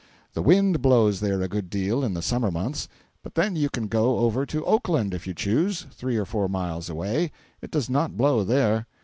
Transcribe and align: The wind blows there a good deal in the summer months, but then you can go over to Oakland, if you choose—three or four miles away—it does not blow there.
The 0.33 0.41
wind 0.41 0.81
blows 0.81 1.19
there 1.19 1.43
a 1.43 1.47
good 1.47 1.69
deal 1.69 2.03
in 2.03 2.15
the 2.15 2.23
summer 2.23 2.49
months, 2.49 2.87
but 3.21 3.35
then 3.35 3.55
you 3.55 3.69
can 3.69 3.85
go 3.85 4.17
over 4.17 4.47
to 4.47 4.65
Oakland, 4.65 5.13
if 5.13 5.27
you 5.27 5.35
choose—three 5.35 6.17
or 6.17 6.25
four 6.25 6.49
miles 6.49 6.89
away—it 6.89 7.69
does 7.69 7.87
not 7.87 8.17
blow 8.17 8.43
there. 8.43 8.87